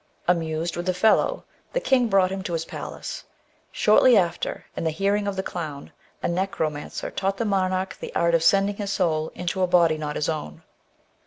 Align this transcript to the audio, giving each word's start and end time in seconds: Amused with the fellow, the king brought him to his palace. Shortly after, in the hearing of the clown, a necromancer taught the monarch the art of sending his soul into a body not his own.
Amused 0.27 0.75
with 0.75 0.87
the 0.87 0.95
fellow, 0.95 1.45
the 1.73 1.79
king 1.79 2.07
brought 2.07 2.31
him 2.31 2.41
to 2.41 2.53
his 2.53 2.65
palace. 2.65 3.23
Shortly 3.71 4.17
after, 4.17 4.65
in 4.75 4.83
the 4.83 4.89
hearing 4.89 5.27
of 5.27 5.35
the 5.35 5.43
clown, 5.43 5.91
a 6.23 6.27
necromancer 6.27 7.11
taught 7.11 7.37
the 7.37 7.45
monarch 7.45 7.95
the 7.99 8.15
art 8.15 8.33
of 8.33 8.43
sending 8.43 8.77
his 8.77 8.91
soul 8.91 9.31
into 9.35 9.61
a 9.61 9.67
body 9.67 9.99
not 9.99 10.15
his 10.15 10.27
own. 10.27 10.63